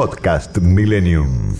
[0.00, 1.54] Podcast Millennium.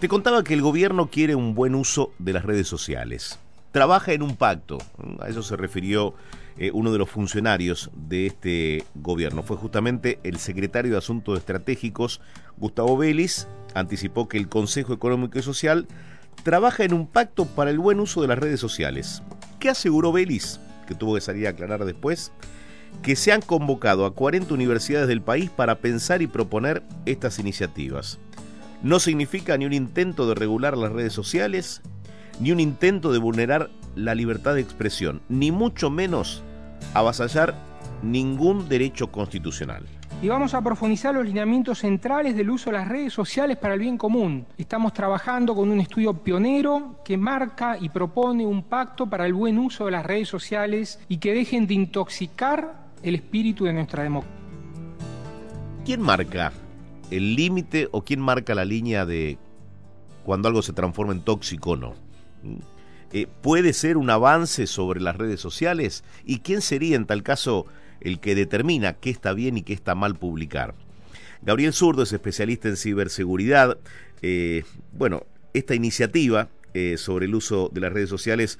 [0.00, 3.38] Te contaba que el gobierno quiere un buen uso de las redes sociales.
[3.70, 4.78] Trabaja en un pacto.
[5.20, 6.14] A eso se refirió
[6.56, 9.42] eh, uno de los funcionarios de este gobierno.
[9.42, 12.22] Fue justamente el secretario de Asuntos Estratégicos,
[12.56, 15.86] Gustavo Vélez, anticipó que el Consejo Económico y Social
[16.44, 19.22] trabaja en un pacto para el buen uso de las redes sociales.
[19.60, 20.60] ¿Qué aseguró Vélez?
[20.86, 22.32] Que tuvo que salir a aclarar después.
[23.02, 28.18] Que se han convocado a 40 universidades del país para pensar y proponer estas iniciativas.
[28.82, 31.82] No significa ni un intento de regular las redes sociales,
[32.40, 36.42] ni un intento de vulnerar la libertad de expresión, ni mucho menos
[36.94, 37.54] avasallar
[38.02, 39.84] ningún derecho constitucional.
[40.20, 43.80] Y vamos a profundizar los lineamientos centrales del uso de las redes sociales para el
[43.80, 44.46] bien común.
[44.58, 49.60] Estamos trabajando con un estudio pionero que marca y propone un pacto para el buen
[49.60, 54.36] uso de las redes sociales y que dejen de intoxicar el espíritu de nuestra democracia.
[55.84, 56.52] ¿Quién marca
[57.12, 59.38] el límite o quién marca la línea de
[60.24, 61.94] cuando algo se transforma en tóxico o no?
[63.12, 66.02] Eh, ¿Puede ser un avance sobre las redes sociales?
[66.24, 67.66] ¿Y quién sería en tal caso
[68.00, 70.74] el que determina qué está bien y qué está mal publicar?
[71.42, 73.78] Gabriel Zurdo es especialista en ciberseguridad.
[74.22, 75.24] Eh, bueno,
[75.54, 78.58] esta iniciativa eh, sobre el uso de las redes sociales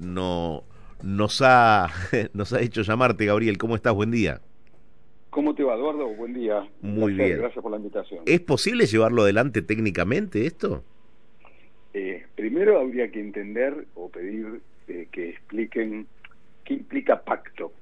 [0.00, 0.64] no,
[1.02, 1.88] nos, ha,
[2.32, 3.58] nos ha hecho llamarte, Gabriel.
[3.58, 3.94] ¿Cómo estás?
[3.94, 4.40] Buen día.
[5.32, 6.08] ¿Cómo te va, Eduardo?
[6.08, 6.68] Buen día.
[6.82, 7.38] Muy bien.
[7.38, 8.22] Gracias por la invitación.
[8.26, 10.84] ¿Es posible llevarlo adelante técnicamente esto?
[11.94, 16.06] Eh, primero habría que entender o pedir eh, que expliquen
[16.64, 17.72] qué implica pacto,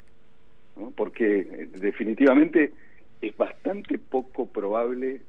[0.96, 2.72] porque eh, definitivamente
[3.20, 5.20] es bastante poco probable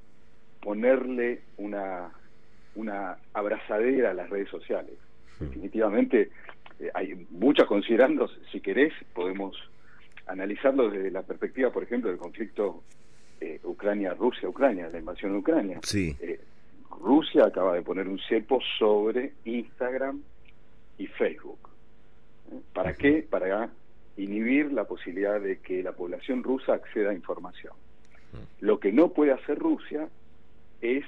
[0.62, 2.12] ponerle una,
[2.75, 4.95] una abrazadera a las redes sociales.
[5.40, 6.29] Definitivamente
[6.94, 9.57] hay muchas considerando, si querés, podemos
[10.28, 12.84] analizarlo desde la perspectiva, por ejemplo, del conflicto
[13.40, 15.79] eh, Ucrania-Rusia-Ucrania, la invasión de Ucrania.
[15.84, 16.16] Sí.
[16.22, 16.40] Eh,
[17.00, 20.22] Rusia acaba de poner un cepo sobre Instagram
[20.97, 21.69] y Facebook.
[22.51, 22.59] ¿Eh?
[22.73, 23.25] ¿Para qué?
[23.28, 23.69] Para
[24.17, 27.73] inhibir la posibilidad de que la población rusa acceda a información.
[28.59, 30.07] Lo que no puede hacer Rusia
[30.81, 31.05] es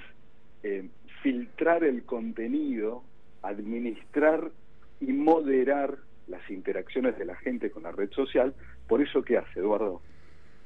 [1.21, 3.03] filtrar el contenido,
[3.41, 4.51] administrar
[4.99, 5.97] y moderar
[6.27, 8.53] las interacciones de la gente con la red social.
[8.87, 10.01] Por eso, ¿qué hace Eduardo?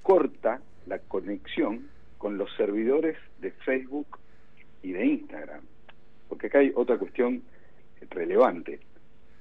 [0.04, 1.88] Corta la conexión
[2.18, 4.20] con los servidores de Facebook
[4.82, 5.62] y de Instagram.
[6.30, 7.44] Porque acá hay otra cuestión
[8.10, 8.80] relevante.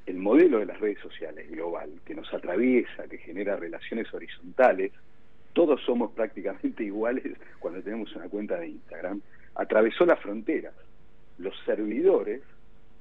[0.06, 4.92] El modelo de las redes sociales global, que nos atraviesa, que genera relaciones horizontales,
[5.52, 7.24] todos somos prácticamente iguales
[7.58, 9.20] cuando tenemos una cuenta de Instagram,
[9.56, 10.74] atravesó las fronteras.
[11.38, 12.42] Los servidores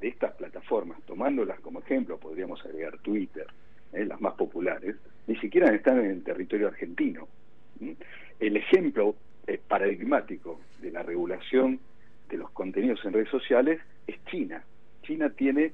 [0.02, 3.48] de estas plataformas, tomándolas como ejemplo, podríamos agregar Twitter,
[3.94, 4.96] eh, las más populares,
[5.28, 7.28] ni siquiera están en el territorio argentino.
[8.40, 9.16] El ejemplo
[9.48, 11.80] eh, paradigmático de la regulación
[12.30, 14.64] de los contenidos en redes sociales es China.
[15.04, 15.74] China tiene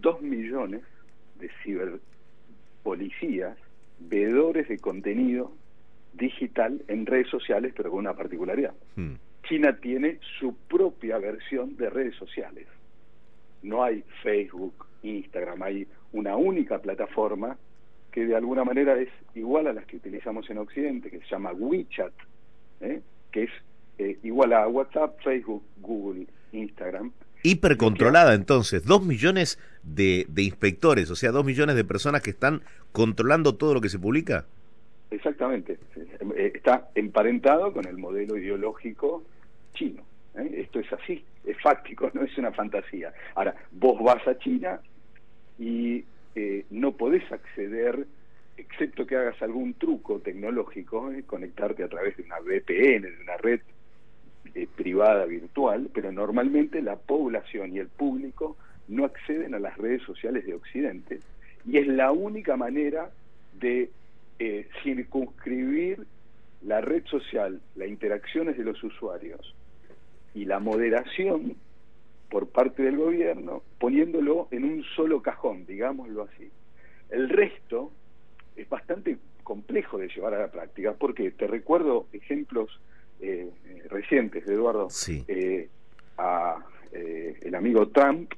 [0.00, 0.82] dos millones
[1.38, 3.56] de ciberpolicías,
[4.00, 5.52] veedores de contenido
[6.12, 8.74] digital en redes sociales, pero con una particularidad.
[8.96, 9.14] Hmm.
[9.48, 12.66] China tiene su propia versión de redes sociales
[13.66, 17.58] no hay Facebook, Instagram, hay una única plataforma
[18.12, 21.52] que de alguna manera es igual a las que utilizamos en Occidente, que se llama
[21.52, 22.12] WeChat,
[22.80, 23.02] ¿eh?
[23.30, 23.50] que es
[23.98, 27.12] eh, igual a WhatsApp, Facebook, Google, Instagram.
[27.46, 32.62] Hipercontrolada entonces, dos millones de, de inspectores, o sea, dos millones de personas que están
[32.92, 34.46] controlando todo lo que se publica.
[35.10, 35.78] Exactamente,
[36.36, 39.22] eh, está emparentado con el modelo ideológico
[39.74, 40.02] chino.
[40.34, 43.12] Esto es así es fáctico, no es una fantasía.
[43.34, 44.80] Ahora, vos vas a China
[45.58, 46.04] y
[46.34, 48.06] eh, no podés acceder,
[48.56, 53.36] excepto que hagas algún truco tecnológico, eh, conectarte a través de una VPN, de una
[53.38, 53.60] red
[54.54, 58.56] eh, privada virtual, pero normalmente la población y el público
[58.88, 61.20] no acceden a las redes sociales de Occidente
[61.66, 63.10] y es la única manera
[63.60, 63.90] de
[64.82, 66.06] circunscribir
[66.62, 69.54] la red social, las interacciones de los usuarios
[70.34, 71.56] y la moderación
[72.28, 76.50] por parte del gobierno, poniéndolo en un solo cajón, digámoslo así.
[77.10, 77.92] El resto
[78.56, 82.80] es bastante complejo de llevar a la práctica, porque te recuerdo ejemplos
[83.20, 83.50] eh,
[83.88, 84.88] recientes, Eduardo.
[84.90, 85.24] Sí.
[85.28, 85.68] Eh,
[86.18, 88.32] a eh, el amigo Trump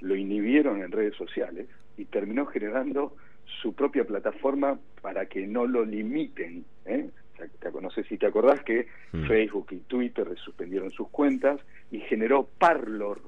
[0.00, 3.14] lo inhibieron en redes sociales y terminó generando
[3.60, 6.64] su propia plataforma para que no lo limiten.
[6.86, 7.08] ¿eh?
[7.80, 9.26] No sé si te acordás que Mm.
[9.26, 11.60] Facebook y Twitter le suspendieron sus cuentas
[11.90, 13.20] y generó Parlor,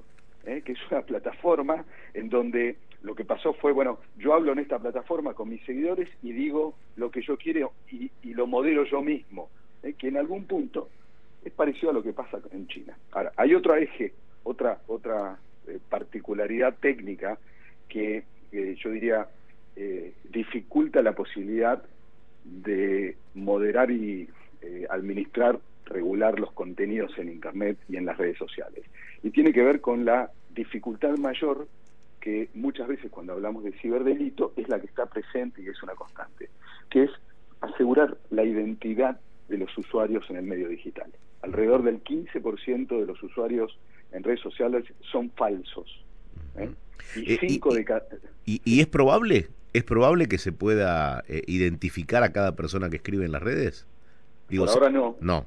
[0.46, 0.62] ¿eh?
[0.64, 1.84] que es una plataforma
[2.14, 6.08] en donde lo que pasó fue, bueno, yo hablo en esta plataforma con mis seguidores
[6.22, 9.50] y digo lo que yo quiero y, y lo modelo yo mismo,
[9.84, 9.94] ¿eh?
[9.94, 10.88] que en algún punto
[11.44, 12.96] es parecido a lo que pasa en China.
[13.12, 15.38] Ahora, hay otro eje, otra, otra
[15.68, 17.38] eh, particularidad técnica
[17.88, 19.28] que eh, yo diría
[20.30, 21.82] dificulta la posibilidad
[22.44, 24.28] de moderar y
[24.88, 28.84] administrar, regular los contenidos en Internet y en las redes sociales.
[29.24, 31.66] Y tiene que ver con la dificultad mayor
[32.24, 35.94] que muchas veces cuando hablamos de ciberdelito es la que está presente y es una
[35.94, 36.48] constante,
[36.88, 37.10] que es
[37.60, 41.10] asegurar la identidad de los usuarios en el medio digital.
[41.42, 43.78] Alrededor del 15% de los usuarios
[44.12, 46.04] en redes sociales son falsos.
[46.56, 46.70] ¿eh?
[47.16, 48.02] Y Eh, y- 5 y- de cada...
[48.46, 49.48] ¿Y, y es probable?
[49.72, 53.86] ¿Es probable que se pueda eh, identificar a cada persona que escribe en las redes?
[54.48, 55.16] Por se- ahora no.
[55.20, 55.46] No.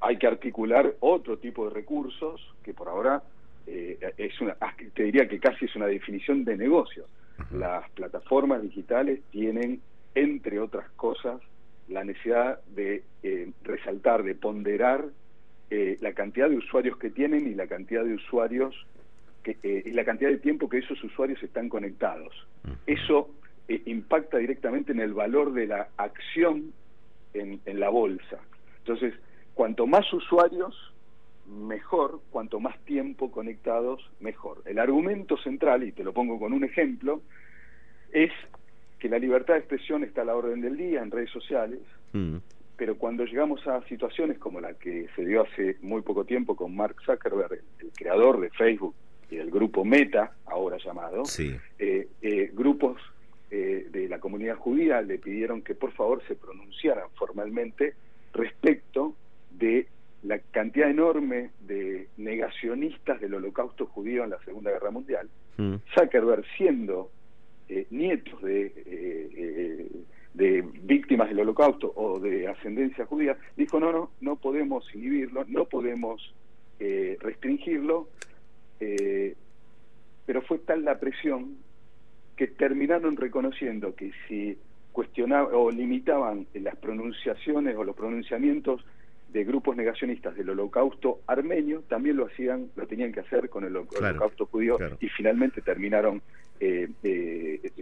[0.00, 3.22] hay que articular otro tipo de recursos que por ahora
[3.66, 4.56] eh, es una,
[4.94, 7.06] te diría que casi es una definición de negocio.
[7.52, 9.80] Las plataformas digitales tienen,
[10.14, 11.40] entre otras cosas,
[11.88, 15.04] la necesidad de eh, resaltar, de ponderar
[15.70, 18.74] eh, la cantidad de usuarios que tienen y la cantidad de usuarios
[19.42, 22.46] que, eh, y la cantidad de tiempo que esos usuarios están conectados.
[22.86, 23.30] Eso
[23.86, 26.72] impacta directamente en el valor de la acción
[27.32, 28.38] en, en la bolsa.
[28.78, 29.14] Entonces,
[29.54, 30.92] cuanto más usuarios,
[31.46, 34.62] mejor, cuanto más tiempo conectados, mejor.
[34.66, 37.22] El argumento central, y te lo pongo con un ejemplo,
[38.12, 38.30] es
[39.02, 41.80] que la libertad de expresión está a la orden del día en redes sociales,
[42.12, 42.36] Mm.
[42.76, 46.76] pero cuando llegamos a situaciones como la que se dio hace muy poco tiempo con
[46.76, 48.94] Mark Zuckerberg, el, el creador de Facebook
[49.28, 51.56] y del grupo Meta, ahora llamado, Sí.
[51.80, 52.96] eh, eh, grupos
[53.50, 57.94] eh, de la comunidad judía le pidieron que por favor se pronunciaran formalmente
[58.32, 59.16] respecto
[59.50, 59.88] de
[60.22, 65.28] la cantidad enorme de negacionistas del holocausto judío en la Segunda Guerra Mundial.
[65.56, 65.74] Mm.
[65.92, 67.10] Zuckerberg siendo
[67.68, 69.86] eh, nietos de, eh, eh,
[70.34, 75.64] de víctimas del holocausto o de ascendencia judía, dijo no, no, no podemos inhibirlo, no
[75.66, 76.34] podemos
[76.80, 78.08] eh, restringirlo,
[78.80, 79.34] eh,
[80.26, 81.56] pero fue tal la presión
[82.36, 84.56] que terminaron reconociendo que si
[84.92, 88.84] cuestionaban o limitaban las pronunciaciones o los pronunciamientos
[89.32, 93.72] de grupos negacionistas del holocausto armenio, también lo hacían, lo tenían que hacer con el
[93.72, 94.96] Claro, holocausto judío claro.
[95.00, 96.20] y finalmente terminaron
[96.64, 97.72] eh, eh,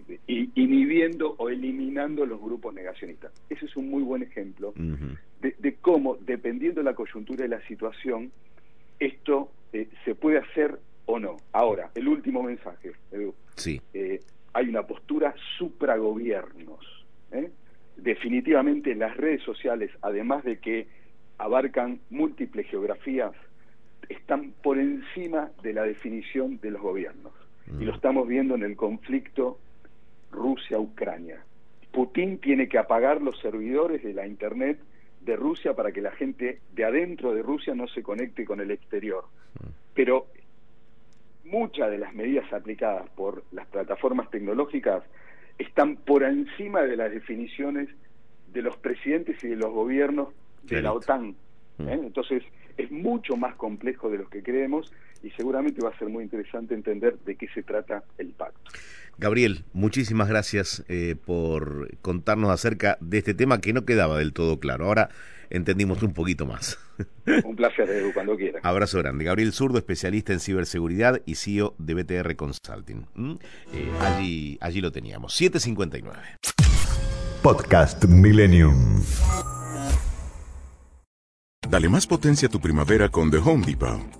[0.54, 3.30] inhibiendo o eliminando los grupos negacionistas.
[3.50, 7.60] Ese es un muy buen ejemplo de, de cómo, dependiendo de la coyuntura y la
[7.66, 8.32] situación,
[8.98, 11.36] esto eh, se puede hacer o no.
[11.52, 13.34] Ahora, el último mensaje, Edu.
[13.54, 13.82] Sí.
[14.54, 17.04] Hay una postura supragobiernos.
[17.98, 20.86] Definitivamente las redes sociales, además de que
[21.36, 23.32] abarcan múltiples geografías,
[24.08, 27.34] están por encima de la definición de los gobiernos.
[27.78, 29.58] Y lo estamos viendo en el conflicto
[30.32, 31.44] Rusia-Ucrania.
[31.92, 34.78] Putin tiene que apagar los servidores de la Internet
[35.20, 38.70] de Rusia para que la gente de adentro de Rusia no se conecte con el
[38.70, 39.24] exterior.
[39.94, 40.26] Pero
[41.44, 45.02] muchas de las medidas aplicadas por las plataformas tecnológicas
[45.58, 47.88] están por encima de las definiciones
[48.52, 50.28] de los presidentes y de los gobiernos
[50.62, 50.92] de la.
[50.92, 51.34] OTAN.
[51.80, 52.00] ¿eh?
[52.02, 52.42] Entonces
[52.76, 56.74] es mucho más complejo de lo que creemos y seguramente va a ser muy interesante
[56.74, 58.60] entender de qué se trata el pacto.
[59.18, 64.58] Gabriel, muchísimas gracias eh, por contarnos acerca de este tema que no quedaba del todo
[64.60, 64.86] claro.
[64.86, 65.10] Ahora
[65.50, 66.78] entendimos un poquito más.
[67.44, 68.64] Un placer, Edu, cuando quieras.
[68.64, 69.24] Abrazo grande.
[69.24, 73.06] Gabriel Zurdo, especialista en ciberseguridad y CEO de BTR Consulting.
[73.14, 73.32] ¿Mm?
[73.74, 75.34] Eh, allí, allí lo teníamos.
[75.34, 76.16] 759.
[77.42, 79.02] Podcast Millennium.
[81.68, 84.19] Dale más potencia a tu primavera con The Home Depot.